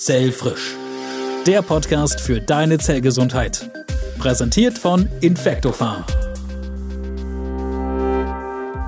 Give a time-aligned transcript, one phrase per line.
[0.00, 0.76] Zellfrisch.
[1.46, 3.70] Der Podcast für deine Zellgesundheit.
[4.18, 6.04] Präsentiert von Infectopharm.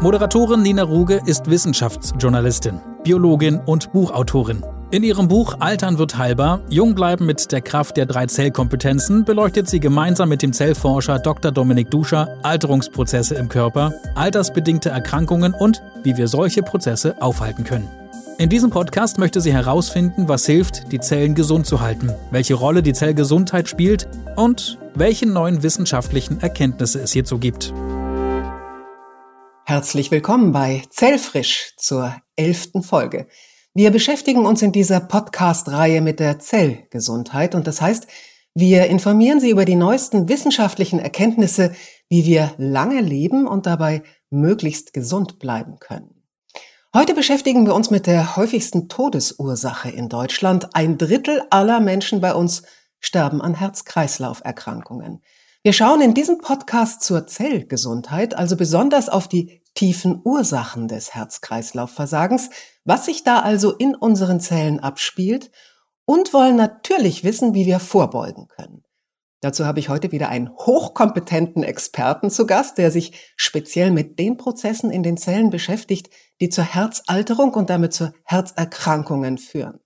[0.01, 4.65] Moderatorin Nina Ruge ist Wissenschaftsjournalistin, Biologin und Buchautorin.
[4.91, 9.69] In ihrem Buch Altern wird heilbar, Jung bleiben mit der Kraft der drei Zellkompetenzen beleuchtet
[9.69, 11.53] sie gemeinsam mit dem Zellforscher Dr.
[11.53, 18.02] Dominik Duscher Alterungsprozesse im Körper, altersbedingte Erkrankungen und wie wir solche Prozesse aufhalten können.
[18.43, 22.83] In diesem Podcast möchte sie herausfinden, was hilft, die Zellen gesund zu halten, welche Rolle
[22.83, 27.73] die Zellgesundheit spielt und welche neuen wissenschaftlichen Erkenntnisse es hierzu gibt.
[29.65, 33.29] Herzlich willkommen bei Zellfrisch zur elften Folge.
[33.75, 38.09] Wir beschäftigen uns in dieser Podcast-Reihe mit der Zellgesundheit und das heißt,
[38.57, 41.77] wir informieren Sie über die neuesten wissenschaftlichen Erkenntnisse,
[42.09, 46.22] wie wir lange leben und dabei möglichst gesund bleiben können.
[46.95, 50.77] Heute beschäftigen wir uns mit der häufigsten Todesursache in Deutschland.
[50.77, 52.65] Ein Drittel aller Menschen bei uns
[53.01, 55.23] sterben an Herz-Kreislauf-Erkrankungen.
[55.63, 62.51] Wir schauen in diesem Podcast zur Zellgesundheit, also besonders auf die tiefen Ursachen des Herz-Kreislauf-Versagens,
[62.85, 65.51] was sich da also in unseren Zellen abspielt
[66.05, 68.83] und wollen natürlich wissen, wie wir vorbeugen können.
[69.41, 74.37] Dazu habe ich heute wieder einen hochkompetenten Experten zu Gast, der sich speziell mit den
[74.37, 79.81] Prozessen in den Zellen beschäftigt, die zur Herzalterung und damit zu Herzerkrankungen führen.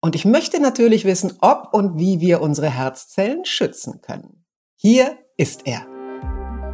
[0.00, 4.44] Und ich möchte natürlich wissen, ob und wie wir unsere Herzzellen schützen können.
[4.76, 5.86] Hier ist er.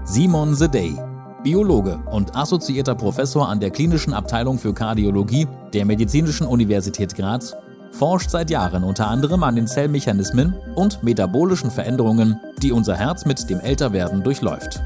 [0.04, 0.96] Simon Sedey,
[1.42, 7.54] Biologe und assoziierter Professor an der Klinischen Abteilung für Kardiologie der Medizinischen Universität Graz
[7.92, 13.48] forscht seit Jahren unter anderem an den Zellmechanismen und metabolischen Veränderungen, die unser Herz mit
[13.50, 14.82] dem Älterwerden durchläuft.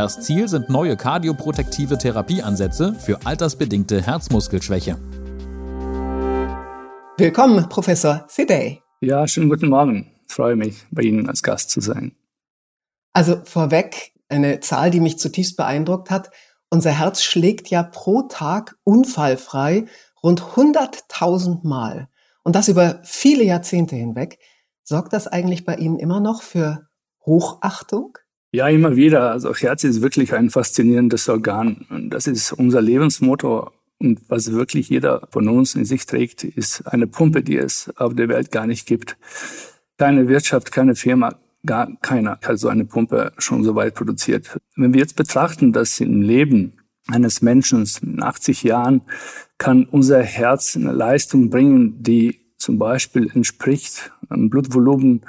[0.00, 4.96] Das Ziel sind neue kardioprotektive Therapieansätze für altersbedingte Herzmuskelschwäche.
[7.18, 8.80] Willkommen, Professor Sidey.
[9.02, 10.10] Ja, schönen guten Morgen.
[10.26, 12.16] Ich freue mich, bei Ihnen als Gast zu sein.
[13.12, 16.30] Also vorweg eine Zahl, die mich zutiefst beeindruckt hat.
[16.70, 19.84] Unser Herz schlägt ja pro Tag unfallfrei
[20.22, 22.08] rund 100.000 Mal
[22.42, 24.38] und das über viele Jahrzehnte hinweg,
[24.82, 26.86] sorgt das eigentlich bei Ihnen immer noch für
[27.26, 28.16] Hochachtung?
[28.52, 29.30] Ja, immer wieder.
[29.30, 31.86] Also Herz ist wirklich ein faszinierendes Organ.
[31.88, 33.72] Und das ist unser Lebensmotor.
[33.98, 38.14] Und was wirklich jeder von uns in sich trägt, ist eine Pumpe, die es auf
[38.14, 39.16] der Welt gar nicht gibt.
[39.98, 44.58] Keine Wirtschaft, keine Firma, gar keiner hat so eine Pumpe schon so weit produziert.
[44.74, 46.72] Wenn wir jetzt betrachten, dass im Leben
[47.08, 49.02] eines Menschen in 80 Jahren
[49.58, 55.22] kann unser Herz eine Leistung bringen, die zum Beispiel entspricht einem Blutvolumen,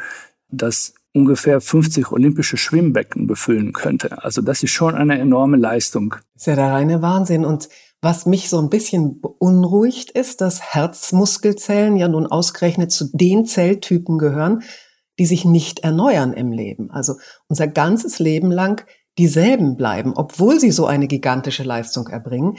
[0.49, 4.23] das ungefähr 50 olympische Schwimmbecken befüllen könnte.
[4.23, 6.15] Also das ist schon eine enorme Leistung.
[6.33, 7.45] Das ist ja der reine Wahnsinn.
[7.45, 7.69] Und
[8.01, 14.17] was mich so ein bisschen beunruhigt, ist, dass Herzmuskelzellen ja nun ausgerechnet zu den Zelltypen
[14.17, 14.63] gehören,
[15.19, 16.89] die sich nicht erneuern im Leben.
[16.91, 17.15] Also
[17.47, 18.85] unser ganzes Leben lang
[19.17, 22.57] dieselben bleiben, obwohl sie so eine gigantische Leistung erbringen.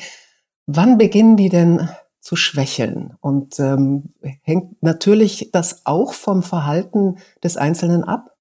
[0.66, 1.88] Wann beginnen die denn
[2.20, 3.14] zu schwächeln?
[3.20, 8.31] Und ähm, hängt natürlich das auch vom Verhalten des Einzelnen ab?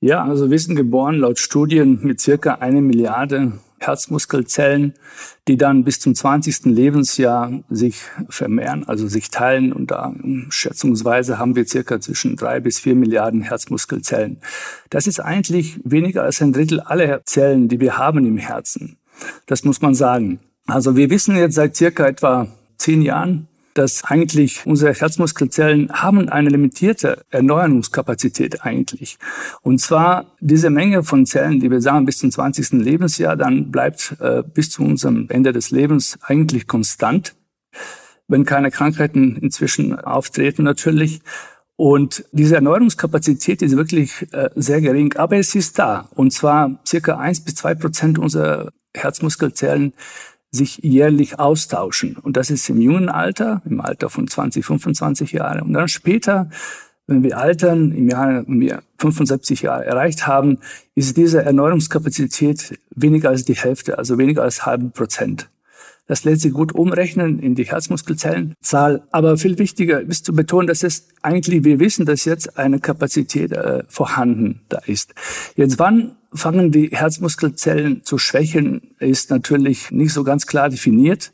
[0.00, 4.94] Ja, also wir sind geboren laut Studien mit circa eine Milliarde Herzmuskelzellen,
[5.48, 6.66] die dann bis zum 20.
[6.66, 9.72] Lebensjahr sich vermehren, also sich teilen.
[9.72, 10.14] Und da
[10.48, 14.38] schätzungsweise haben wir circa zwischen drei bis vier Milliarden Herzmuskelzellen.
[14.90, 18.98] Das ist eigentlich weniger als ein Drittel aller Zellen, die wir haben im Herzen.
[19.46, 20.40] Das muss man sagen.
[20.66, 26.48] Also wir wissen jetzt seit circa etwa zehn Jahren, dass eigentlich unsere Herzmuskelzellen haben eine
[26.48, 29.18] limitierte Erneuerungskapazität eigentlich.
[29.62, 32.72] Und zwar diese Menge von Zellen, die wir sagen bis zum 20.
[32.72, 37.34] Lebensjahr, dann bleibt äh, bis zu unserem Ende des Lebens eigentlich konstant,
[38.28, 41.20] wenn keine Krankheiten inzwischen auftreten natürlich.
[41.76, 46.08] Und diese Erneuerungskapazität ist wirklich äh, sehr gering, aber es ist da.
[46.14, 49.92] Und zwar circa eins bis zwei Prozent unserer Herzmuskelzellen
[50.50, 52.16] sich jährlich austauschen.
[52.16, 55.62] Und das ist im jungen Alter, im Alter von 20, 25 Jahren.
[55.62, 56.50] Und dann später,
[57.06, 60.58] wenn wir altern, im Jahr, wenn wir 75 Jahre erreicht haben,
[60.94, 65.48] ist diese Erneuerungskapazität weniger als die Hälfte, also weniger als halben Prozent.
[66.06, 69.02] Das lässt sich gut umrechnen in die Herzmuskelzellenzahl.
[69.10, 73.52] Aber viel wichtiger ist zu betonen, dass es eigentlich, wir wissen, dass jetzt eine Kapazität
[73.52, 75.14] äh, vorhanden da ist.
[75.56, 81.32] Jetzt wann fangen die Herzmuskelzellen zu schwächen, ist natürlich nicht so ganz klar definiert.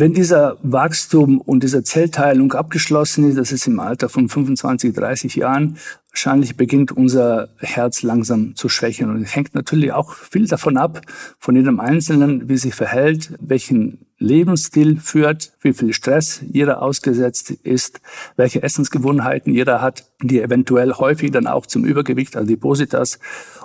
[0.00, 5.34] Wenn dieser Wachstum und diese Zellteilung abgeschlossen ist, das ist im Alter von 25, 30
[5.34, 5.76] Jahren,
[6.12, 9.10] wahrscheinlich beginnt unser Herz langsam zu schwächen.
[9.10, 11.00] Und es hängt natürlich auch viel davon ab,
[11.40, 18.00] von jedem Einzelnen, wie sich verhält, welchen Lebensstil führt, wie viel Stress jeder ausgesetzt ist,
[18.36, 23.18] welche Essensgewohnheiten jeder hat, die eventuell häufig dann auch zum Übergewicht, Adipositas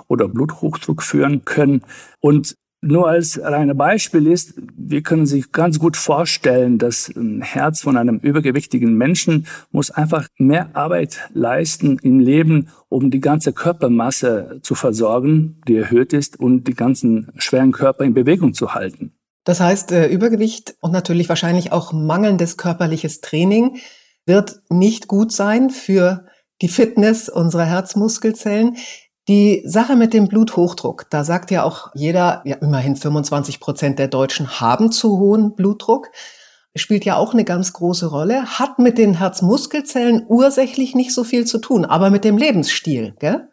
[0.08, 1.82] oder Bluthochdruck führen können.
[2.18, 7.80] Und nur als reine Beispiel ist, wir können sich ganz gut vorstellen, dass ein Herz
[7.80, 14.60] von einem übergewichtigen Menschen muss einfach mehr Arbeit leisten im Leben, um die ganze Körpermasse
[14.62, 19.14] zu versorgen, die erhöht ist und die ganzen schweren Körper in Bewegung zu halten.
[19.44, 23.76] Das heißt, äh, Übergewicht und natürlich wahrscheinlich auch mangelndes körperliches Training
[24.26, 26.26] wird nicht gut sein für
[26.62, 28.76] die Fitness unserer Herzmuskelzellen.
[29.26, 34.08] Die Sache mit dem Bluthochdruck, da sagt ja auch jeder, ja immerhin 25 Prozent der
[34.08, 36.10] Deutschen haben zu hohen Blutdruck,
[36.76, 41.46] spielt ja auch eine ganz große Rolle, hat mit den Herzmuskelzellen ursächlich nicht so viel
[41.46, 43.48] zu tun, aber mit dem Lebensstil, gell?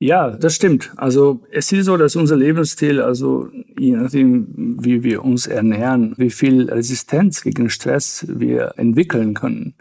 [0.00, 0.92] Ja, das stimmt.
[0.96, 6.30] Also es ist so, dass unser Lebensstil, also je nachdem, wie wir uns ernähren, wie
[6.30, 9.74] viel Resistenz gegen Stress wir entwickeln können,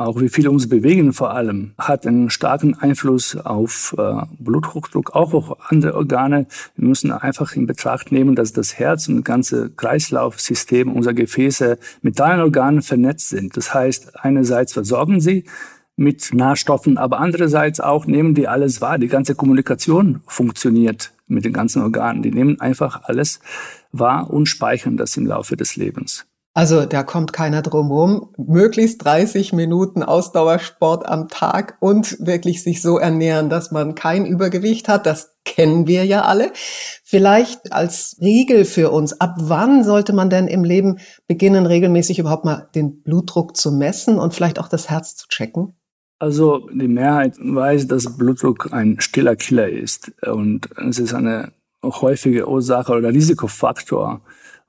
[0.00, 5.34] auch wie viel uns bewegen vor allem, hat einen starken Einfluss auf äh, Bluthochdruck, auch
[5.34, 6.46] auf andere Organe.
[6.76, 11.78] Wir müssen einfach in Betracht nehmen, dass das Herz und das ganze Kreislaufsystem unserer Gefäße
[12.00, 13.56] mit allen Organen vernetzt sind.
[13.58, 15.44] Das heißt, einerseits versorgen sie
[15.96, 18.98] mit Nährstoffen, aber andererseits auch nehmen die alles wahr.
[18.98, 22.22] Die ganze Kommunikation funktioniert mit den ganzen Organen.
[22.22, 23.40] Die nehmen einfach alles
[23.92, 26.26] wahr und speichern das im Laufe des Lebens.
[26.52, 28.34] Also da kommt keiner drum rum.
[28.36, 34.88] Möglichst 30 Minuten Ausdauersport am Tag und wirklich sich so ernähren, dass man kein Übergewicht
[34.88, 35.06] hat.
[35.06, 36.52] Das kennen wir ja alle.
[37.04, 39.20] Vielleicht als Riegel für uns.
[39.20, 40.98] Ab wann sollte man denn im Leben
[41.28, 45.74] beginnen, regelmäßig überhaupt mal den Blutdruck zu messen und vielleicht auch das Herz zu checken?
[46.18, 51.52] Also die Mehrheit weiß, dass Blutdruck ein stiller Killer ist und es ist eine
[51.82, 54.20] häufige Ursache oder Risikofaktor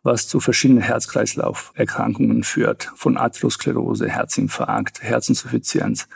[0.03, 6.07] was zu verschiedenen Herz-Kreislauf-Erkrankungen führt, von Atherosklerose, Herzinfarkt, Herzinsuffizienz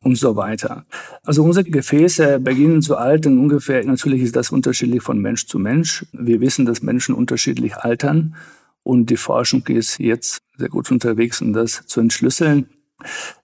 [0.00, 0.84] und so weiter.
[1.24, 6.04] Also unsere Gefäße beginnen zu altern ungefähr, natürlich ist das unterschiedlich von Mensch zu Mensch.
[6.12, 8.34] Wir wissen, dass Menschen unterschiedlich altern
[8.82, 12.66] und die Forschung ist jetzt sehr gut unterwegs, um das zu entschlüsseln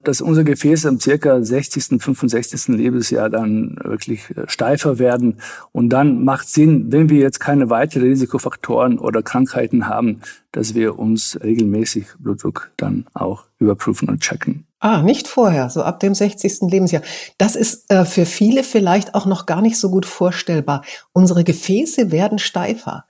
[0.02, 2.68] dass unsere Gefäße im circa 60., 65.
[2.68, 5.40] Lebensjahr dann wirklich äh, steifer werden.
[5.72, 10.20] Und dann macht Sinn, wenn wir jetzt keine weiteren Risikofaktoren oder Krankheiten haben,
[10.52, 14.64] dass wir uns regelmäßig Blutdruck dann auch überprüfen und checken.
[14.80, 16.70] Ah, nicht vorher, so ab dem 60.
[16.70, 17.02] Lebensjahr.
[17.36, 20.84] Das ist äh, für viele vielleicht auch noch gar nicht so gut vorstellbar.
[21.12, 23.04] Unsere Gefäße werden steifer.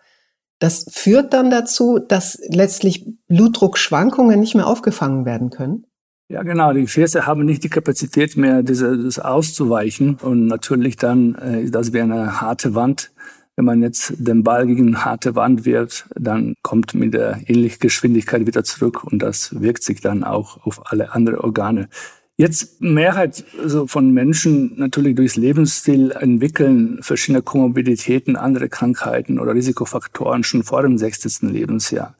[0.58, 5.84] Das führt dann dazu, dass letztlich Blutdruckschwankungen nicht mehr aufgefangen werden können.
[6.30, 6.74] Ja, genau.
[6.74, 10.16] Die Gefäße haben nicht die Kapazität mehr, diese, das auszuweichen.
[10.16, 13.10] Und natürlich dann, äh, das wäre eine harte Wand.
[13.56, 17.80] Wenn man jetzt den Ball gegen eine harte Wand wirft, dann kommt mit der ähnlichen
[17.80, 21.88] Geschwindigkeit wieder zurück und das wirkt sich dann auch auf alle anderen Organe.
[22.36, 30.44] Jetzt Mehrheit also von Menschen natürlich durchs Lebensstil entwickeln verschiedene Komorbiditäten, andere Krankheiten oder Risikofaktoren
[30.44, 31.50] schon vor dem 60.
[31.50, 32.14] Lebensjahr.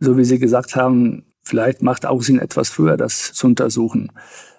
[0.00, 4.10] So wie Sie gesagt haben, Vielleicht macht auch Sinn, etwas früher das zu untersuchen.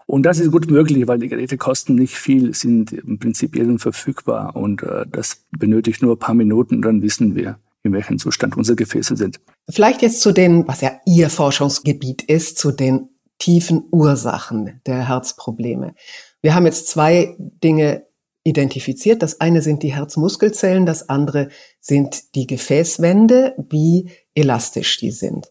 [0.08, 3.80] Und das ist gut möglich, weil die Geräte kosten nicht viel, sind im Prinzip jedem
[3.80, 8.56] verfügbar und äh, das benötigt nur ein paar Minuten, dann wissen wir, in welchem Zustand
[8.56, 9.40] unsere Gefäße sind.
[9.68, 13.10] Vielleicht jetzt zu den, was ja Ihr Forschungsgebiet ist, zu den
[13.40, 15.96] tiefen Ursachen der Herzprobleme.
[16.42, 18.06] Wir haben jetzt zwei Dinge
[18.44, 19.24] identifiziert.
[19.24, 21.50] Das eine sind die Herzmuskelzellen, das andere
[21.82, 25.48] sind die Gefäßwände, wie elastisch die sind.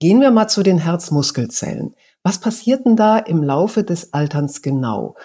[0.00, 1.94] Gehen wir mal zu den Herzmuskelzellen.
[2.22, 5.16] Was passiert denn da im Laufe des Alterns genau?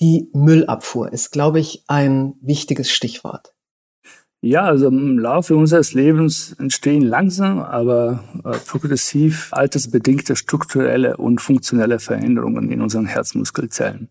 [0.00, 3.54] Die Müllabfuhr ist, glaube ich, ein wichtiges Stichwort.
[4.44, 12.00] Ja, also im Laufe unseres Lebens entstehen langsam, aber äh, progressiv altersbedingte strukturelle und funktionelle
[12.00, 14.08] Veränderungen in unseren Herzmuskelzellen.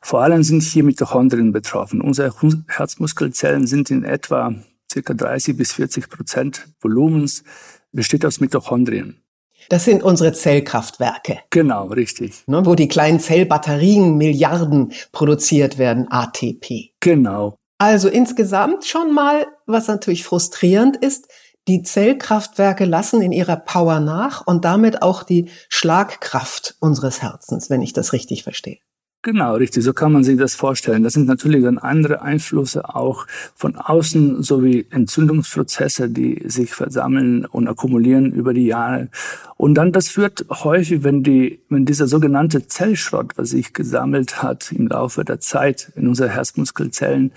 [0.00, 2.00] Vor allem sind hier Mitochondrien betroffen.
[2.00, 2.32] Unsere
[2.66, 4.54] Herzmuskelzellen sind in etwa
[4.90, 5.14] ca.
[5.14, 7.44] 30 bis 40 Prozent Volumens
[7.92, 9.23] besteht aus Mitochondrien.
[9.68, 11.40] Das sind unsere Zellkraftwerke.
[11.50, 12.44] Genau, richtig.
[12.46, 16.92] Ne, wo die kleinen Zellbatterien Milliarden produziert werden, ATP.
[17.00, 17.56] Genau.
[17.78, 21.28] Also insgesamt schon mal, was natürlich frustrierend ist,
[21.66, 27.82] die Zellkraftwerke lassen in ihrer Power nach und damit auch die Schlagkraft unseres Herzens, wenn
[27.82, 28.78] ich das richtig verstehe.
[29.24, 29.82] Genau, richtig.
[29.82, 31.02] So kann man sich das vorstellen.
[31.02, 37.66] Das sind natürlich dann andere Einflüsse auch von außen sowie Entzündungsprozesse, die sich versammeln und
[37.66, 39.08] akkumulieren über die Jahre.
[39.56, 44.70] Und dann das führt häufig, wenn die, wenn dieser sogenannte Zellschrott, was sich gesammelt hat
[44.72, 47.32] im Laufe der Zeit in unsere Herzmuskelzellen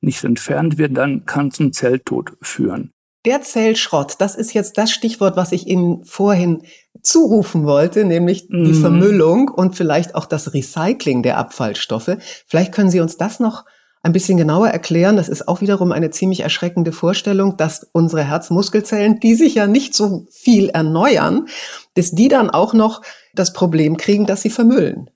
[0.00, 2.92] nicht entfernt wird, dann kann zum Zelltod führen.
[3.24, 6.62] Der Zellschrott, das ist jetzt das Stichwort, was ich Ihnen vorhin
[7.02, 8.80] zurufen wollte, nämlich die mhm.
[8.80, 12.16] Vermüllung und vielleicht auch das Recycling der Abfallstoffe.
[12.46, 13.64] Vielleicht können Sie uns das noch
[14.02, 15.16] ein bisschen genauer erklären.
[15.16, 19.94] Das ist auch wiederum eine ziemlich erschreckende Vorstellung, dass unsere Herzmuskelzellen, die sich ja nicht
[19.94, 21.46] so viel erneuern,
[21.94, 23.02] dass die dann auch noch
[23.34, 25.08] das Problem kriegen, dass sie vermüllen.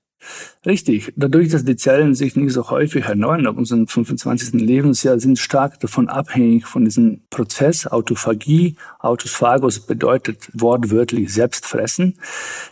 [0.65, 1.13] Richtig.
[1.17, 4.55] Dadurch, dass die Zellen sich nicht so häufig erneuern ab unserem 25.
[4.61, 8.77] Lebensjahr, sind stark davon abhängig von diesem Prozess Autophagie.
[8.99, 12.19] Autosphagus bedeutet wortwörtlich selbstfressen.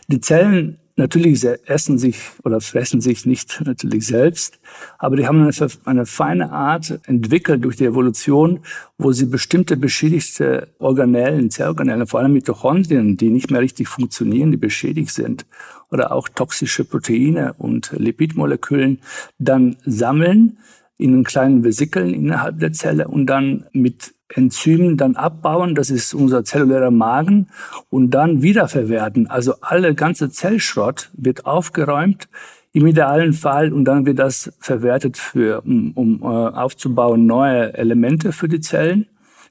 [0.07, 4.59] Die Zellen natürlich essen sich oder fressen sich nicht natürlich selbst,
[4.97, 5.51] aber die haben eine,
[5.85, 8.61] eine, feine Art entwickelt durch die Evolution,
[8.97, 14.57] wo sie bestimmte beschädigte Organellen, Zellorganellen, vor allem Mitochondrien, die nicht mehr richtig funktionieren, die
[14.57, 15.45] beschädigt sind,
[15.91, 18.99] oder auch toxische Proteine und Lipidmolekülen,
[19.37, 20.57] dann sammeln
[20.97, 26.43] in kleinen Vesikeln innerhalb der Zelle und dann mit Enzymen dann abbauen, das ist unser
[26.43, 27.47] zellulärer Magen,
[27.89, 29.27] und dann wiederverwerten.
[29.27, 32.27] Also alle ganze Zellschrott wird aufgeräumt
[32.73, 38.31] im idealen Fall und dann wird das verwertet für, um, um äh, aufzubauen neue Elemente
[38.31, 39.07] für die Zellen,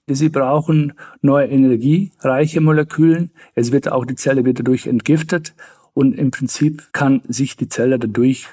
[0.08, 3.30] die sie brauchen, neue energiereiche Moleküle.
[3.54, 5.54] Es wird auch die Zelle wird dadurch entgiftet
[5.94, 8.48] und im Prinzip kann sich die Zelle dadurch,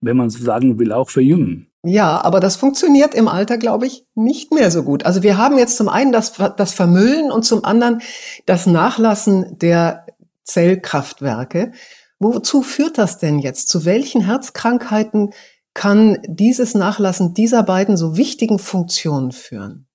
[0.00, 1.71] wenn man so sagen will, auch verjüngen.
[1.84, 5.04] Ja, aber das funktioniert im Alter, glaube ich, nicht mehr so gut.
[5.04, 8.02] Also wir haben jetzt zum einen das, das Vermüllen und zum anderen
[8.46, 10.06] das Nachlassen der
[10.44, 11.72] Zellkraftwerke.
[12.20, 13.68] Wozu führt das denn jetzt?
[13.68, 15.30] Zu welchen Herzkrankheiten
[15.74, 19.86] kann dieses Nachlassen dieser beiden so wichtigen Funktionen führen?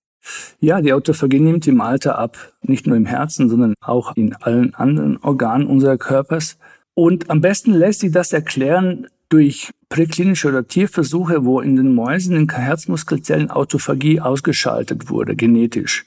[0.59, 4.73] Ja, die Autophagie nimmt im Alter ab, nicht nur im Herzen, sondern auch in allen
[4.75, 6.57] anderen Organen unseres Körpers.
[6.93, 12.35] Und am besten lässt sich das erklären durch präklinische oder Tierversuche, wo in den Mäusen
[12.35, 16.05] in Herzmuskelzellen Autophagie ausgeschaltet wurde, genetisch.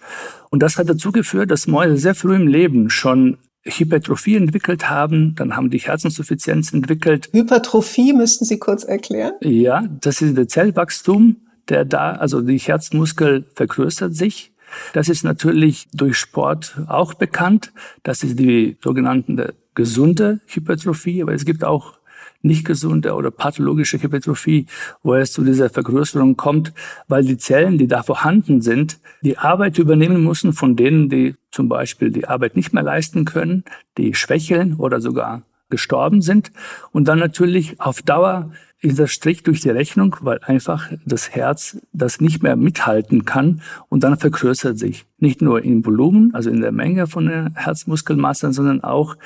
[0.50, 5.34] Und das hat dazu geführt, dass Mäuse sehr früh im Leben schon Hypertrophie entwickelt haben,
[5.36, 7.28] dann haben die Herzinsuffizienz entwickelt.
[7.32, 9.34] Hypertrophie müssten Sie kurz erklären?
[9.42, 11.36] Ja, das ist der Zellwachstum,
[11.68, 14.52] der da, also die Herzmuskel vergrößert sich.
[14.92, 17.72] Das ist natürlich durch Sport auch bekannt.
[18.02, 21.99] Das ist die sogenannte gesunde Hypertrophie, aber es gibt auch
[22.42, 24.66] nicht gesunde oder pathologische Hypertrophie,
[25.02, 26.72] wo es zu dieser Vergrößerung kommt,
[27.08, 31.68] weil die Zellen, die da vorhanden sind, die Arbeit übernehmen müssen von denen, die zum
[31.68, 33.64] Beispiel die Arbeit nicht mehr leisten können,
[33.98, 36.52] die schwächeln oder sogar gestorben sind.
[36.92, 38.50] Und dann natürlich auf Dauer
[38.82, 43.60] ist das Strich durch die Rechnung, weil einfach das Herz das nicht mehr mithalten kann
[43.88, 45.04] und dann vergrößert sich.
[45.18, 49.16] Nicht nur im Volumen, also in der Menge von der Herzmuskelmasse, sondern auch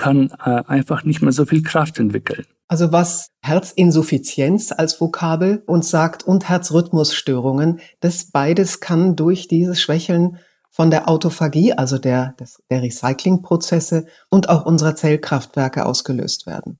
[0.00, 2.46] kann äh, einfach nicht mehr so viel Kraft entwickeln.
[2.68, 10.38] Also was Herzinsuffizienz als Vokabel uns sagt und Herzrhythmusstörungen, das beides kann durch dieses Schwächeln
[10.70, 16.78] von der Autophagie, also der, des, der Recyclingprozesse und auch unserer Zellkraftwerke ausgelöst werden.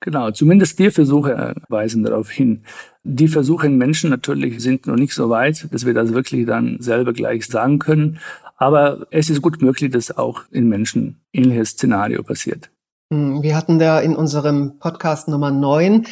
[0.00, 2.62] Genau, zumindest die Versuche weisen darauf hin.
[3.02, 6.76] Die Versuche in Menschen natürlich sind noch nicht so weit, dass wir das wirklich dann
[6.80, 8.18] selber gleich sagen können.
[8.64, 12.70] Aber es ist gut möglich, dass auch in Menschen ähnliches Szenario passiert.
[13.12, 16.06] Hm, wir hatten da in unserem Podcast Nummer 9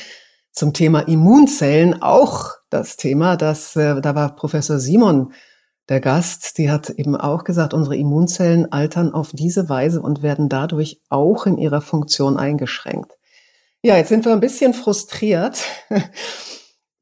[0.51, 5.33] zum Thema Immunzellen auch das Thema, dass äh, da war Professor Simon
[5.89, 10.51] der Gast, die hat eben auch gesagt, unsere Immunzellen altern auf diese Weise und werden
[10.51, 13.13] dadurch auch in ihrer Funktion eingeschränkt.
[13.81, 15.65] Ja, jetzt sind wir ein bisschen frustriert.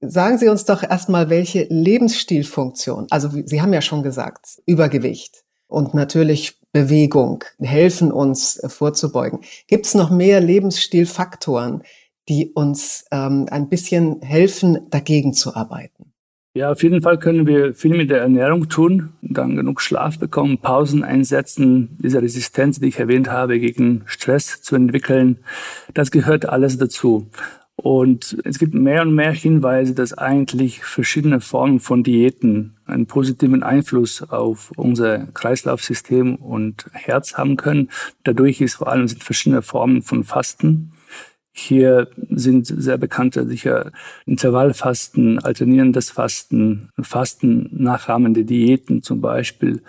[0.01, 5.93] Sagen Sie uns doch erstmal, welche Lebensstilfunktion, also Sie haben ja schon gesagt, Übergewicht und
[5.93, 9.41] natürlich Bewegung helfen uns äh, vorzubeugen.
[9.67, 11.83] Gibt es noch mehr Lebensstilfaktoren,
[12.29, 16.13] die uns ähm, ein bisschen helfen, dagegen zu arbeiten?
[16.55, 20.59] Ja, auf jeden Fall können wir viel mit der Ernährung tun, dann genug Schlaf bekommen,
[20.59, 25.39] Pausen einsetzen, diese Resistenz, die ich erwähnt habe, gegen Stress zu entwickeln.
[25.95, 27.29] Das gehört alles dazu.
[27.83, 33.63] Und es gibt mehr und mehr Hinweise, dass eigentlich verschiedene Formen von Diäten einen positiven
[33.63, 37.89] Einfluss auf unser Kreislaufsystem und Herz haben können.
[38.25, 40.93] Dadurch ist vor allem sind verschiedene Formen von Fasten.
[41.53, 43.93] Hier sind sehr bekannte sicher
[44.27, 49.83] Intervallfasten, alternierendes Fasten, Fasten nachahmende Diäten zum Beispiel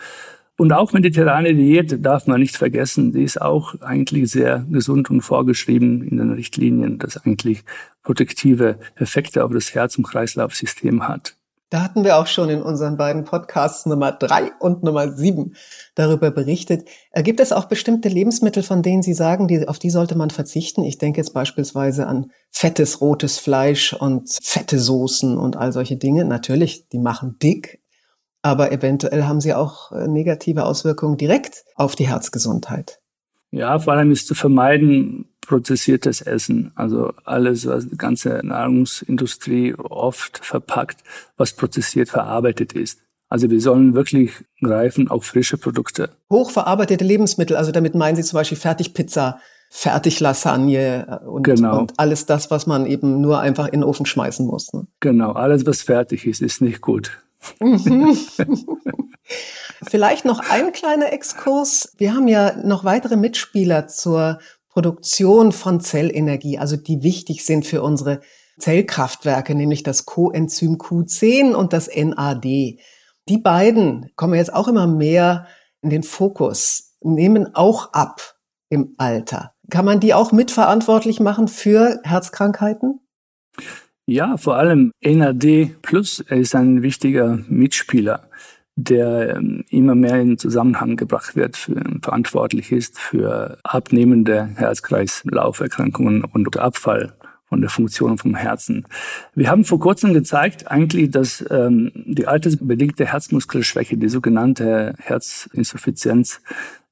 [0.62, 3.14] und auch mediterrane Diät darf man nicht vergessen.
[3.14, 7.64] Die ist auch eigentlich sehr gesund und vorgeschrieben in den Richtlinien, dass eigentlich
[8.04, 11.36] protektive Effekte auf das Herz- und Kreislaufsystem hat.
[11.72, 15.56] Da hatten wir auch schon in unseren beiden Podcasts Nummer drei und Nummer sieben
[15.96, 16.88] darüber berichtet.
[17.16, 20.84] Gibt es auch bestimmte Lebensmittel, von denen Sie sagen, die, auf die sollte man verzichten?
[20.84, 26.24] Ich denke jetzt beispielsweise an fettes rotes Fleisch und fette Soßen und all solche Dinge.
[26.24, 27.81] Natürlich, die machen dick,
[28.42, 33.00] aber eventuell haben sie auch äh, negative Auswirkungen direkt auf die Herzgesundheit.
[33.52, 36.72] Ja, vor allem ist zu vermeiden prozessiertes Essen.
[36.76, 41.04] Also alles, was die ganze Nahrungsindustrie oft verpackt,
[41.36, 43.00] was prozessiert verarbeitet ist.
[43.28, 44.32] Also wir sollen wirklich
[44.62, 46.10] greifen auf frische Produkte.
[46.30, 51.80] Hochverarbeitete Lebensmittel, also damit meinen Sie zum Beispiel Fertigpizza, Fertiglasagne und, genau.
[51.80, 54.74] und alles das, was man eben nur einfach in den Ofen schmeißen muss.
[54.74, 54.86] Ne?
[55.00, 57.22] Genau, alles, was fertig ist, ist nicht gut.
[59.88, 61.94] Vielleicht noch ein kleiner Exkurs.
[61.98, 67.82] Wir haben ja noch weitere Mitspieler zur Produktion von Zellenergie, also die wichtig sind für
[67.82, 68.22] unsere
[68.60, 72.44] Zellkraftwerke, nämlich das Coenzym Q10 und das NAD.
[72.44, 75.48] Die beiden kommen jetzt auch immer mehr
[75.82, 78.36] in den Fokus, nehmen auch ab
[78.70, 79.54] im Alter.
[79.70, 83.00] Kann man die auch mitverantwortlich machen für Herzkrankheiten?
[84.12, 88.28] Ja, vor allem NAD Plus ist ein wichtiger Mitspieler,
[88.76, 91.56] der ähm, immer mehr in Zusammenhang gebracht wird,
[92.02, 97.14] verantwortlich ist für abnehmende Herz-Kreislauf-Erkrankungen und Abfall
[97.48, 98.86] von der Funktion vom Herzen.
[99.34, 106.42] Wir haben vor kurzem gezeigt, eigentlich, dass ähm, die altersbedingte Herzmuskelschwäche, die sogenannte Herzinsuffizienz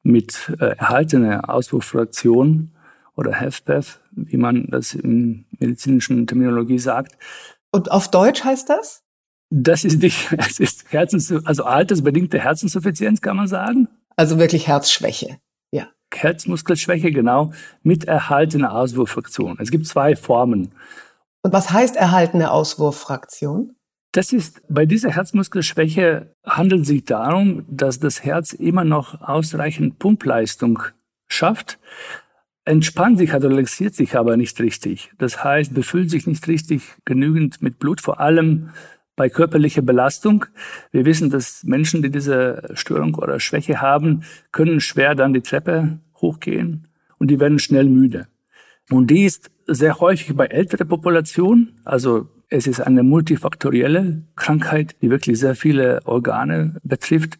[0.03, 2.71] mit äh, erhaltener Auswurffraktion
[3.19, 7.17] oder HFpEF, wie man das in medizinischen Terminologie sagt.
[7.71, 9.03] Und auf Deutsch heißt das?
[9.51, 13.87] Das ist nicht, es ist Herzens, also altersbedingte Herzinsuffizienz, kann man sagen.
[14.15, 15.39] Also wirklich Herzschwäche.
[16.13, 17.51] Herzmuskelschwäche, genau,
[17.83, 19.57] mit erhaltener Auswurffraktion.
[19.59, 20.71] Es gibt zwei Formen.
[21.41, 23.75] Und was heißt erhaltene Auswurffraktion?
[24.11, 29.99] Das ist, bei dieser Herzmuskelschwäche handelt es sich darum, dass das Herz immer noch ausreichend
[29.99, 30.81] Pumpleistung
[31.27, 31.77] schafft,
[32.69, 35.11] entspannt sich, relaxiert sich aber nicht richtig.
[35.17, 38.69] Das heißt, befüllt sich nicht richtig genügend mit Blut, vor allem
[39.15, 40.45] bei körperlicher Belastung.
[40.91, 44.21] Wir wissen, dass Menschen, die diese Störung oder Schwäche haben,
[44.51, 48.27] können schwer dann die Treppe hochgehen und die werden schnell müde.
[48.91, 55.11] Und die ist sehr häufig bei älterer Population, also es ist eine multifaktorielle Krankheit, die
[55.11, 57.37] wirklich sehr viele Organe betrifft.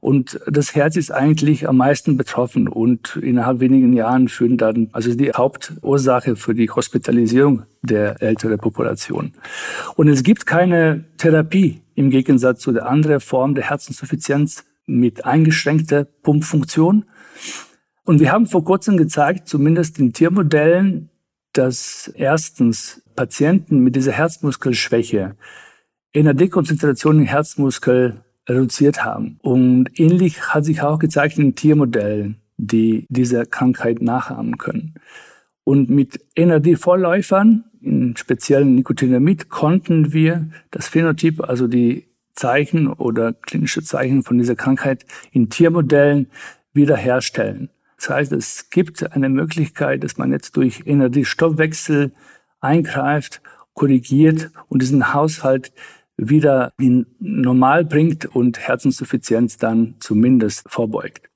[0.00, 5.14] Und das Herz ist eigentlich am meisten betroffen und innerhalb wenigen Jahren führen dann, also
[5.14, 9.32] die Hauptursache für die Hospitalisierung der älteren Population.
[9.96, 16.04] Und es gibt keine Therapie im Gegensatz zu der anderen Form der Herzinsuffizienz mit eingeschränkter
[16.04, 17.04] Pumpfunktion.
[18.04, 21.10] Und wir haben vor kurzem gezeigt, zumindest in Tiermodellen,
[21.58, 25.34] dass erstens Patienten mit dieser Herzmuskelschwäche
[26.14, 29.38] NAD-Konzentration im Herzmuskel reduziert haben.
[29.42, 34.94] Und ähnlich hat sich auch gezeigt in Tiermodellen, die diese Krankheit nachahmen können.
[35.64, 43.82] Und mit NAD-Vorläufern, in speziellen Nicotinamid, konnten wir das Phänotyp, also die Zeichen oder klinische
[43.82, 46.28] Zeichen von dieser Krankheit in Tiermodellen
[46.72, 47.68] wiederherstellen.
[47.98, 52.12] Das heißt, es gibt eine Möglichkeit, dass man jetzt durch Energiestoffwechsel
[52.60, 53.42] eingreift,
[53.74, 55.72] korrigiert und diesen Haushalt
[56.16, 61.28] wieder in normal bringt und Herzenssuffizienz dann zumindest vorbeugt.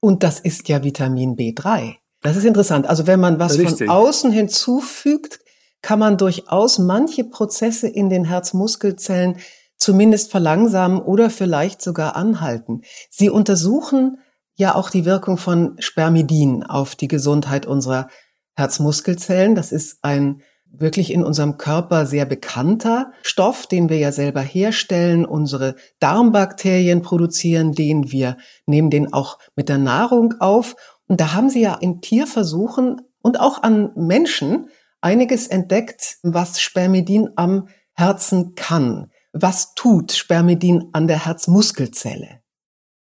[0.00, 1.96] Und das ist ja Vitamin B3.
[2.22, 2.86] Das ist interessant.
[2.86, 3.88] Also wenn man was Richtig.
[3.88, 5.40] von außen hinzufügt,
[5.82, 9.36] kann man durchaus manche Prozesse in den Herzmuskelzellen
[9.76, 12.82] zumindest verlangsamen oder vielleicht sogar anhalten.
[13.08, 14.18] Sie untersuchen
[14.60, 18.08] ja auch die Wirkung von Spermidin auf die Gesundheit unserer
[18.54, 19.54] Herzmuskelzellen.
[19.54, 20.42] Das ist ein
[20.72, 25.24] wirklich in unserem Körper sehr bekannter Stoff, den wir ja selber herstellen.
[25.24, 28.12] Unsere Darmbakterien produzieren den.
[28.12, 30.76] Wir nehmen den auch mit der Nahrung auf.
[31.08, 34.68] Und da haben sie ja in Tierversuchen und auch an Menschen
[35.00, 39.10] einiges entdeckt, was Spermidin am Herzen kann.
[39.32, 42.39] Was tut Spermidin an der Herzmuskelzelle?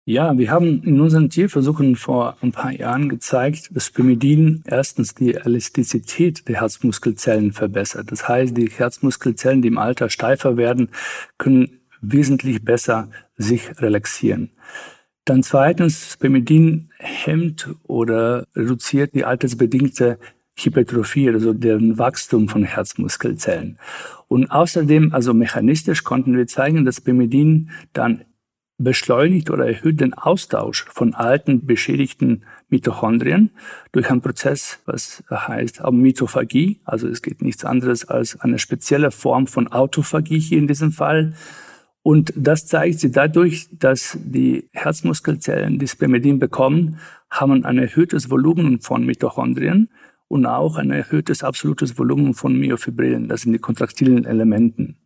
[0.09, 5.35] Ja, wir haben in unseren Tierversuchen vor ein paar Jahren gezeigt, dass Spermidin erstens die
[5.35, 8.11] Elastizität der Herzmuskelzellen verbessert.
[8.11, 10.89] Das heißt, die Herzmuskelzellen, die im Alter steifer werden,
[11.37, 14.49] können wesentlich besser sich relaxieren.
[15.27, 20.19] Dann zweitens, Spermidin hemmt oder reduziert die altersbedingte
[20.57, 23.79] Hypertrophie, also deren Wachstum von Herzmuskelzellen.
[24.27, 28.23] Und außerdem, also mechanistisch konnten wir zeigen, dass Spermidin dann
[28.79, 33.51] beschleunigt oder erhöht den Austausch von alten beschädigten Mitochondrien
[33.93, 36.81] durch einen Prozess, was heißt Mitophagie.
[36.85, 41.35] Also es geht nichts anderes als eine spezielle Form von Autophagie hier in diesem Fall.
[42.03, 48.81] Und das zeigt sich dadurch, dass die Herzmuskelzellen, die Spermidin bekommen, haben ein erhöhtes Volumen
[48.81, 49.91] von Mitochondrien
[50.29, 53.29] und auch ein erhöhtes absolutes Volumen von Myofibrillen.
[53.29, 54.97] Das sind die kontraktilen Elementen.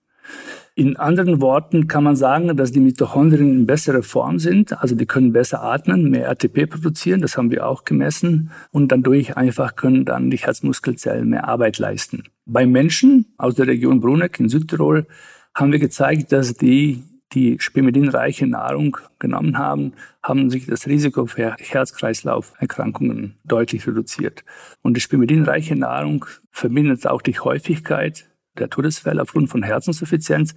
[0.75, 4.81] In anderen Worten kann man sagen, dass die Mitochondrien in bessere Form sind.
[4.81, 7.21] Also die können besser atmen, mehr ATP produzieren.
[7.21, 8.51] Das haben wir auch gemessen.
[8.71, 12.23] Und dadurch einfach können dann die Herzmuskelzellen mehr Arbeit leisten.
[12.47, 15.07] Bei Menschen aus der Region Bruneck in Südtirol
[15.55, 17.03] haben wir gezeigt, dass die
[17.35, 24.45] die spermidinreiche Nahrung genommen haben, haben sich das Risiko für Herz-Kreislauf-Erkrankungen deutlich reduziert.
[24.83, 28.29] Und die spermidinreiche Nahrung verbindet auch die Häufigkeit
[28.59, 30.55] der Todesfälle aufgrund von Herzinsuffizienz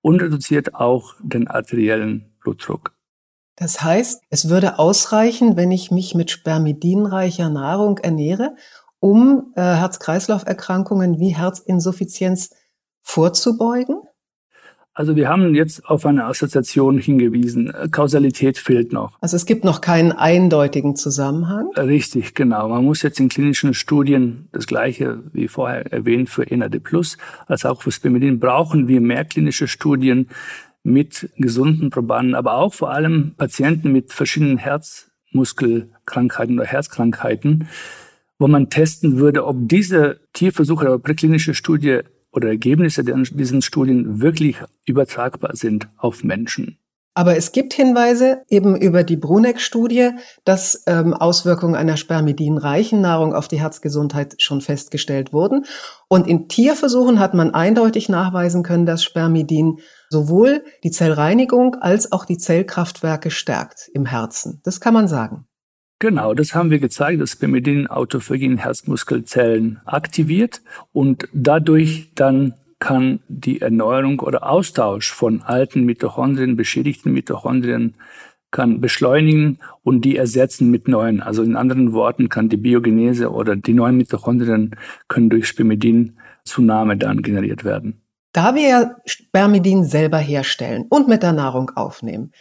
[0.00, 2.92] und reduziert auch den arteriellen Blutdruck.
[3.56, 8.54] Das heißt, es würde ausreichen, wenn ich mich mit spermidinreicher Nahrung ernähre,
[9.00, 12.50] um äh, Herz-Kreislauf-Erkrankungen wie Herzinsuffizienz
[13.02, 14.00] vorzubeugen?
[14.98, 17.72] Also wir haben jetzt auf eine Assoziation hingewiesen.
[17.92, 19.16] Kausalität fehlt noch.
[19.20, 21.70] Also es gibt noch keinen eindeutigen Zusammenhang?
[21.76, 22.68] Richtig, genau.
[22.68, 26.80] Man muss jetzt in klinischen Studien das Gleiche wie vorher erwähnt für NAD+,
[27.46, 30.26] als auch für Spermidin brauchen wir mehr klinische Studien
[30.82, 37.68] mit gesunden Probanden, aber auch vor allem Patienten mit verschiedenen Herzmuskelkrankheiten oder Herzkrankheiten,
[38.40, 42.00] wo man testen würde, ob diese Tierversuche oder präklinische Studie
[42.32, 46.78] oder Ergebnisse diesen Studien wirklich übertragbar sind auf Menschen.
[47.18, 50.10] Aber es gibt Hinweise eben über die Bruneck-Studie,
[50.44, 55.64] dass ähm, Auswirkungen einer spermidinreichen Nahrung auf die Herzgesundheit schon festgestellt wurden.
[56.06, 62.24] Und in Tierversuchen hat man eindeutig nachweisen können, dass Spermidin sowohl die Zellreinigung als auch
[62.24, 64.60] die Zellkraftwerke stärkt im Herzen.
[64.62, 65.47] Das kann man sagen.
[66.00, 73.60] Genau, das haben wir gezeigt, dass Spermidin autophagen Herzmuskelzellen aktiviert und dadurch dann kann die
[73.60, 77.94] Erneuerung oder Austausch von alten Mitochondrien, beschädigten Mitochondrien
[78.50, 81.20] kann beschleunigen und die ersetzen mit neuen.
[81.20, 84.76] Also in anderen Worten kann die Biogenese oder die neuen Mitochondrien
[85.08, 88.00] können durch Spermidin-Zunahme dann generiert werden.
[88.32, 92.32] Da wir ja Spermidin selber herstellen und mit der Nahrung aufnehmen,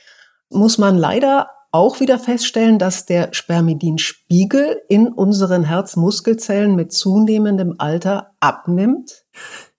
[0.49, 8.31] muss man leider auch wieder feststellen, dass der Spermidinspiegel in unseren Herzmuskelzellen mit zunehmendem Alter
[8.39, 9.25] abnimmt?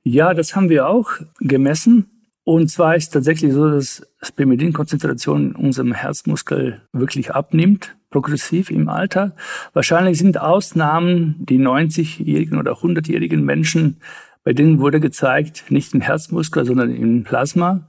[0.03, 2.11] Ja, das haben wir auch gemessen.
[2.45, 9.37] Und zwar ist tatsächlich so, dass Spermidinkonzentration in unserem Herzmuskel wirklich abnimmt, progressiv im Alter.
[9.75, 14.01] Wahrscheinlich sind Ausnahmen die 90-jährigen oder 100-jährigen Menschen,
[14.45, 17.87] bei denen wurde gezeigt, nicht im Herzmuskel, sondern im Plasma,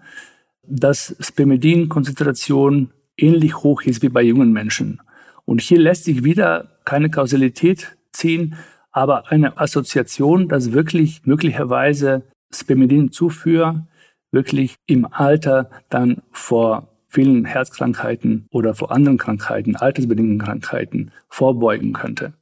[0.67, 5.01] dass Spermidinkonzentration ähnlich hoch ist wie bei jungen Menschen.
[5.45, 8.55] Und hier lässt sich wieder keine Kausalität ziehen,
[8.91, 13.87] aber eine Assoziation, dass wirklich möglicherweise Spermidin-Zufuhr
[14.31, 22.33] wirklich im Alter dann vor vielen Herzkrankheiten oder vor anderen Krankheiten, altersbedingten Krankheiten vorbeugen könnte.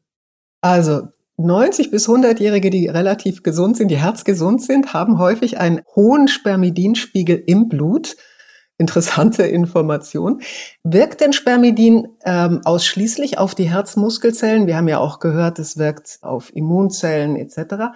[0.62, 6.28] Also 90 bis 100-Jährige, die relativ gesund sind, die herzgesund sind, haben häufig einen hohen
[6.28, 8.18] Spermidinspiegel im Blut
[8.78, 10.42] interessante Information.
[10.84, 14.68] Wirkt denn Spermidin ähm, ausschließlich auf die Herzmuskelzellen?
[14.68, 17.96] Wir haben ja auch gehört, es wirkt auf Immunzellen etc.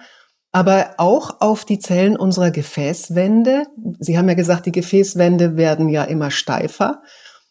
[0.50, 3.66] Aber auch auf die Zellen unserer Gefäßwände.
[4.00, 7.02] Sie haben ja gesagt, die Gefäßwände werden ja immer steifer.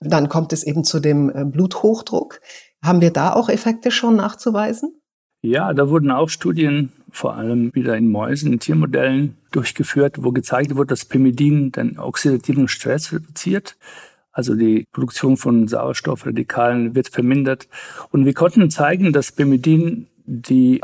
[0.02, 2.42] Dann kommt es eben zu dem äh, Bluthochdruck.
[2.84, 5.02] Haben wir da auch Effekte schon nachzuweisen?
[5.44, 10.76] Ja, da wurden auch Studien, vor allem wieder in Mäusen, in Tiermodellen durchgeführt, wo gezeigt
[10.76, 13.78] wurde, dass Pimidin den oxidativen Stress reduziert.
[14.32, 17.68] Also die Produktion von Sauerstoffradikalen wird vermindert.
[18.12, 20.82] Und wir konnten zeigen, dass Pimidin die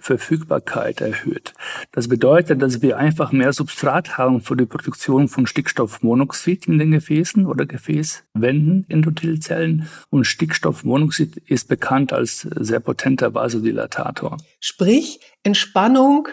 [0.00, 1.52] Arginin-Verfügbarkeit erhöht.
[1.92, 6.90] Das bedeutet, dass wir einfach mehr Substrat haben für die Produktion von Stickstoffmonoxid in den
[6.90, 9.88] Gefäßen oder Gefäßwänden, Endothelzellen.
[10.10, 14.38] Und Stickstoffmonoxid ist bekannt als sehr potenter Vasodilatator.
[14.60, 16.28] Sprich, Entspannung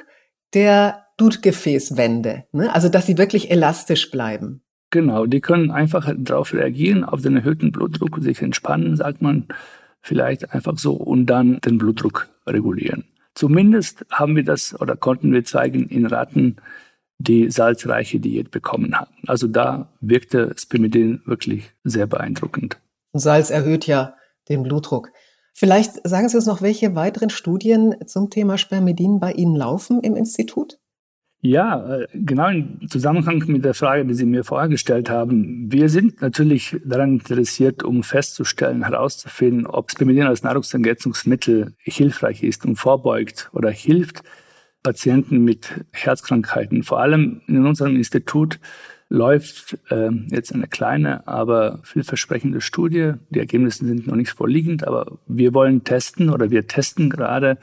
[0.53, 2.73] der Blutgefäßwände, ne?
[2.73, 4.61] also dass sie wirklich elastisch bleiben.
[4.89, 9.47] Genau, die können einfach darauf reagieren, auf den erhöhten Blutdruck, sich entspannen, sagt man
[9.99, 13.03] vielleicht einfach so und dann den Blutdruck regulieren.
[13.37, 16.55] Zumindest haben wir das oder konnten wir zeigen in Ratten,
[17.19, 19.13] die salzreiche Diät bekommen haben.
[19.27, 22.79] Also da wirkte Spimidin wirklich sehr beeindruckend.
[23.13, 24.15] Salz erhöht ja
[24.49, 25.11] den Blutdruck.
[25.53, 30.15] Vielleicht sagen Sie uns noch, welche weiteren Studien zum Thema Spermidin bei Ihnen laufen im
[30.15, 30.79] Institut?
[31.39, 35.71] Ja, äh, genau im Zusammenhang mit der Frage, die Sie mir vorher gestellt haben.
[35.71, 42.77] Wir sind natürlich daran interessiert, um festzustellen, herauszufinden, ob Spermidin als Nahrungsergänzungsmittel hilfreich ist und
[42.77, 44.23] vorbeugt oder hilft
[44.81, 46.81] Patienten mit Herzkrankheiten.
[46.81, 48.59] Vor allem in unserem Institut
[49.09, 53.13] läuft äh, jetzt eine kleine, aber vielversprechende Studie.
[53.29, 57.57] Die Ergebnisse sind noch nicht vorliegend, aber wir wollen testen oder wir testen gerade,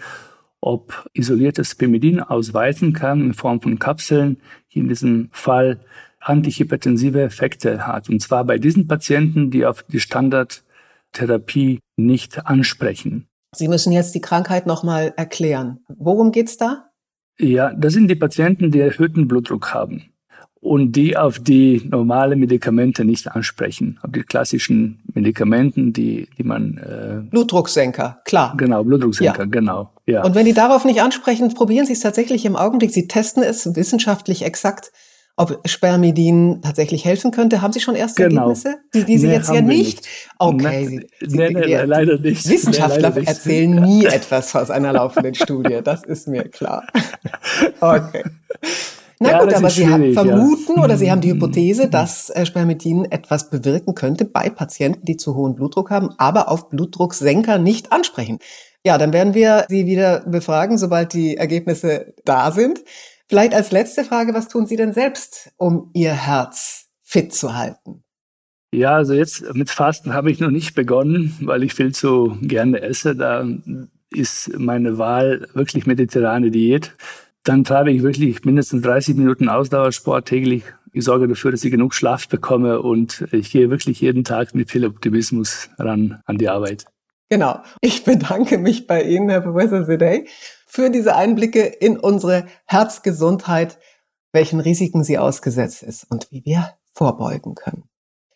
[0.64, 4.38] ob isoliertes Spermidin ausweisen kann in Form von Kapseln,
[4.72, 5.80] die in diesem Fall
[6.20, 8.08] antihypertensive Effekte hat.
[8.08, 13.28] Und zwar bei diesen Patienten, die auf die Standardtherapie nicht ansprechen.
[13.54, 15.80] Sie müssen jetzt die Krankheit nochmal erklären.
[15.88, 16.90] Worum geht's da?
[17.38, 20.14] Ja, das sind die Patienten, die erhöhten Blutdruck haben
[20.60, 26.78] und die auf die normale Medikamente nicht ansprechen, auf die klassischen Medikamenten, die, die man
[26.78, 28.54] äh, Blutdrucksenker, klar.
[28.56, 29.44] Genau, Blutdrucksenker, ja.
[29.44, 29.90] genau.
[30.06, 30.22] Ja.
[30.24, 32.92] Und wenn die darauf nicht ansprechen, probieren Sie es tatsächlich im Augenblick.
[32.92, 34.92] Sie testen es wissenschaftlich exakt,
[35.36, 37.62] ob Spermidin tatsächlich helfen könnte.
[37.62, 38.42] Haben Sie schon erste genau.
[38.42, 38.76] Ergebnisse?
[38.92, 39.96] Die, die Sie nee, jetzt ja nicht.
[39.96, 40.08] nicht.
[40.38, 42.48] Okay, nee, Sie, nee, nee, leider nicht.
[42.48, 45.80] Wissenschaftler leider erzählen nie etwas aus einer laufenden Studie.
[45.82, 46.86] Das ist mir klar.
[47.80, 48.24] Okay.
[49.24, 50.84] Na ja, gut, aber Sie haben vermuten ja.
[50.84, 55.34] oder Sie haben die Hypothese, dass äh, Spermidin etwas bewirken könnte bei Patienten, die zu
[55.34, 58.38] hohen Blutdruck haben, aber auf Blutdrucksenker nicht ansprechen.
[58.84, 62.84] Ja, dann werden wir Sie wieder befragen, sobald die Ergebnisse da sind.
[63.26, 68.04] Vielleicht als letzte Frage, was tun Sie denn selbst, um Ihr Herz fit zu halten?
[68.74, 72.82] Ja, also jetzt mit Fasten habe ich noch nicht begonnen, weil ich viel zu gerne
[72.82, 73.16] esse.
[73.16, 73.46] Da
[74.10, 76.94] ist meine Wahl wirklich mediterrane Diät
[77.44, 80.64] dann treibe ich wirklich mindestens 30 Minuten Ausdauersport täglich.
[80.92, 84.70] Ich sorge dafür, dass ich genug Schlaf bekomme und ich gehe wirklich jeden Tag mit
[84.70, 86.86] viel Optimismus ran an die Arbeit.
[87.28, 87.62] Genau.
[87.80, 90.28] Ich bedanke mich bei Ihnen, Herr Professor Sedey,
[90.66, 93.78] für diese Einblicke in unsere Herzgesundheit,
[94.32, 97.84] welchen Risiken sie ausgesetzt ist und wie wir vorbeugen können.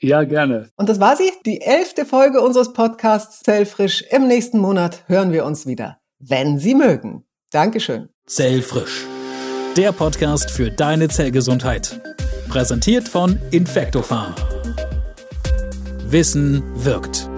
[0.01, 0.71] Ja, gerne.
[0.77, 4.03] Und das war sie, die elfte Folge unseres Podcasts Zellfrisch.
[4.11, 7.25] Im nächsten Monat hören wir uns wieder, wenn Sie mögen.
[7.51, 8.09] Dankeschön.
[8.29, 9.07] Zellfrisch.
[9.79, 11.99] Der Podcast für deine Zellgesundheit.
[12.51, 14.35] Präsentiert von Infectopharm.
[16.05, 17.31] Wissen wirkt.